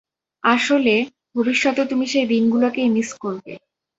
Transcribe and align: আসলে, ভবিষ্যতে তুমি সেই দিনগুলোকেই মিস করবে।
আসলে, 0.43 0.93
ভবিষ্যতে 1.35 1.81
তুমি 1.85 2.05
সেই 2.07 2.25
দিনগুলোকেই 2.25 2.89
মিস 2.89 3.09
করবে। 3.13 3.53